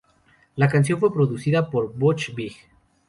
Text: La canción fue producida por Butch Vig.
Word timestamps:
La 0.55 0.67
canción 0.67 0.99
fue 0.99 1.13
producida 1.13 1.69
por 1.69 1.93
Butch 1.93 2.33
Vig. 2.33 2.53